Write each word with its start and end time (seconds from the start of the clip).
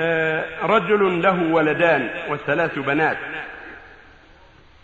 آه، 0.00 0.44
رجل 0.62 1.22
له 1.22 1.42
ولدان 1.52 2.08
وثلاث 2.28 2.78
بنات. 2.78 3.16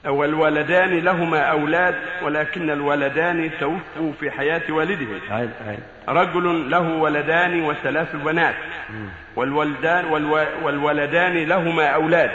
والولدان 0.06 0.98
لهما 0.98 1.40
أولاد 1.40 1.94
ولكن 2.22 2.70
الولدان 2.70 3.50
توفوا 3.60 4.12
في 4.20 4.30
حياة 4.30 4.62
والدهم. 4.68 5.20
رجل 6.08 6.70
له 6.70 6.88
ولدان 6.88 7.62
وثلاث 7.62 8.16
بنات. 8.16 8.54
والولدان 9.36 10.04
والو 10.04 10.45
والولدان 10.62 11.45
لهما 11.49 11.87
أولاد. 11.87 12.31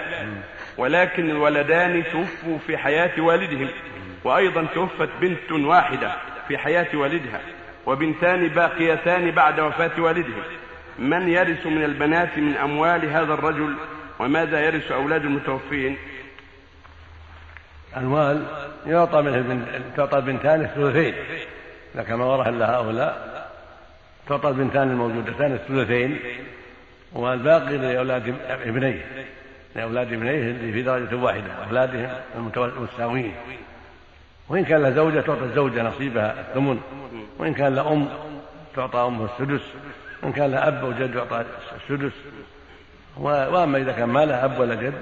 ولكن 0.78 1.30
الولدان 1.30 2.04
توفوا 2.12 2.58
في 2.68 2.78
حياة 2.78 3.22
والدهم. 3.22 3.68
وأيضا 4.24 4.66
توفت 4.74 5.10
بنت 5.22 5.52
واحدة 5.52 6.12
في 6.48 6.58
حياة 6.58 6.88
والدها 6.94 7.40
وبنتان 7.86 8.48
باقيتان 8.48 9.32
بعد 9.32 9.60
وفاة 9.60 10.02
والدهم. 10.02 10.44
من 11.00 11.30
يرث 11.30 11.66
من 11.66 11.84
البنات 11.84 12.38
من 12.38 12.56
أموال 12.56 13.06
هذا 13.06 13.34
الرجل 13.34 13.76
وماذا 14.20 14.60
يرث 14.60 14.92
أولاد 14.92 15.26
المتوفين؟ 15.26 15.98
المال 17.98 18.46
يعطى 18.86 19.22
منه 19.22 19.66
تعطى 19.98 20.18
البنتان 20.18 20.62
الثلثين. 20.62 21.14
كان 22.08 22.18
ما 22.18 22.26
ورث 22.26 22.48
إلا 22.48 22.76
هؤلاء 22.76 23.48
تعطى 24.30 24.50
البنتان 24.50 24.92
الموجودتان 24.92 25.54
الثلثين 25.54 26.20
والباقي 27.14 27.78
لأولاد 27.78 28.36
ابنيه. 28.50 29.06
لأولاد 29.76 30.14
ابنيه 30.14 30.52
اللي 30.52 30.74
في 30.74 30.82
درجة 30.82 31.16
واحدة 31.16 31.52
أولادهم 31.68 32.10
المتساويين 32.58 33.34
وإن 34.50 34.66
كان 34.66 34.82
له 34.82 34.92
زوجة 34.92 35.20
تعطى 35.20 35.44
الزوجة 35.44 35.84
نصيبها 35.84 36.42
الثمن. 36.42 36.80
وإن 37.40 37.54
كان 37.54 37.76
له 37.76 37.94
أم 37.94 38.08
تعطى 38.76 39.00
أمه 39.00 39.26
السدس. 39.26 39.62
وإن 40.24 40.32
كان 40.32 40.52
له 40.52 40.68
أب 40.68 40.86
أو 40.86 40.92
جد 40.92 41.16
يعطى 41.16 41.46
السدس 41.76 42.12
وأما 43.18 43.78
إذا 43.78 43.92
كان 43.92 44.10
ما 44.10 44.26
له 44.26 44.46
أب 44.46 44.60
ولا 44.60 44.76
جد 44.76 44.94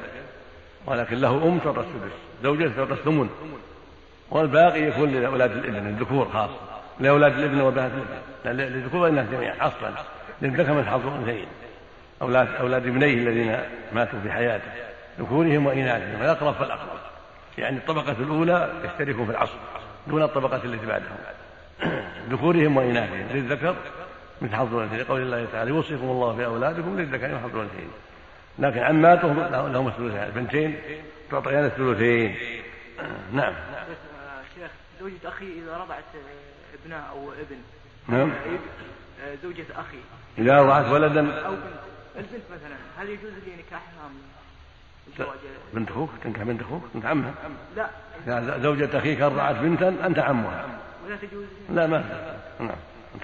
ولكن 0.85 1.17
له 1.17 1.47
أم 1.47 1.59
تعطى 1.59 1.79
السدس 1.79 2.15
زوجته 2.43 2.75
تعطى 2.75 2.93
الثمن. 2.93 3.29
والباقي 4.31 4.81
يكون 4.81 5.11
لأولاد 5.11 5.51
الإبن 5.51 5.87
الذكور 5.87 6.29
خاصة 6.33 6.59
لأولاد 6.99 7.39
الإبن 7.39 7.61
وبنات 7.61 7.91
الإبن. 7.91 8.61
للذكور 8.61 9.01
والإناث 9.01 9.31
جميعا 9.31 9.55
أصلا. 9.61 9.91
للذكر 10.41 10.73
من 10.73 10.85
حظ 10.85 11.07
الأنثيين 11.07 11.47
أولاد 12.21 12.47
أولاد 12.59 12.87
ابنيه 12.87 13.13
الذين 13.13 13.59
ماتوا 13.93 14.19
في 14.23 14.31
حياته 14.31 14.71
ذكورهم 15.19 15.65
وإناثهم 15.65 16.21
الأقرب 16.21 16.53
فالأقرب. 16.53 16.99
يعني 17.57 17.77
الطبقة 17.77 18.15
الأولى 18.19 18.73
يشتركوا 18.85 19.25
في 19.25 19.31
العصر 19.31 19.57
دون 20.07 20.23
الطبقة 20.23 20.61
التي 20.63 20.85
بعدهم. 20.85 21.17
ذكورهم 22.31 22.77
وإناثهم 22.77 23.27
للذكر 23.33 23.75
مثل 24.41 24.55
حظ 24.55 24.75
الأنثيين 24.75 25.01
لقول 25.01 25.21
الله 25.21 25.47
تعالى 25.51 25.69
يوصيكم 25.69 26.03
الله 26.03 26.35
في 26.35 26.45
أولادكم 26.45 26.99
للذكر 26.99 27.39
حظ 27.39 27.55
الأنثيين. 27.55 27.89
لكن 28.59 28.79
عماتهم 28.79 29.39
لهم 29.73 29.87
الثلثين 29.87 30.23
البنتين 30.23 30.79
تعطيان 31.31 31.65
الثلثين. 31.65 32.35
نعم. 33.33 33.53
شيخ 34.55 34.71
زوجة 34.99 35.29
أخي 35.29 35.45
إذا 35.45 35.77
رضعت 35.77 36.03
ابنها 36.83 36.99
أو 36.99 37.31
ابن 37.31 37.57
نعم. 38.07 38.31
زوجة 39.43 39.65
أخي. 39.75 39.97
إذا 40.37 40.61
رضعت 40.61 40.85
ولدا. 40.85 41.45
أو 41.45 41.51
بنت 41.51 41.61
البنت 42.15 42.43
مثلا 42.51 42.75
هل 42.97 43.09
يجوز 43.09 43.31
لي 43.45 43.51
نكاحها 43.55 44.09
بنت 45.73 45.89
أخوك 45.89 46.09
تنكح 46.23 46.43
بنت 46.43 46.61
أخوك 46.61 46.83
بنت 46.93 47.05
عمها. 47.05 47.33
لا. 47.75 48.59
زوجة 48.59 48.97
أخيك 48.97 49.21
رضعت 49.21 49.55
بنتا 49.55 49.89
أنت 50.05 50.19
عمها. 50.19 50.65
ولا 51.05 51.15
تجوز 51.15 51.45
لا 51.69 51.87
ما 51.87 52.03
نعم. 52.59 52.75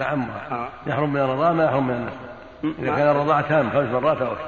عمها 0.02 0.70
يحرم 0.88 1.14
من 1.14 1.20
الرضاعة 1.20 1.54
ما 1.54 1.66
يحرم 1.66 1.88
من 1.88 1.94
النسب. 1.94 2.80
إذا 2.80 2.96
كان 2.96 3.08
الرضاعة 3.08 3.42
تام 3.42 3.70
خمس 3.70 3.90
مرات 3.90 4.22
أو 4.22 4.32
أكثر. 4.32 4.46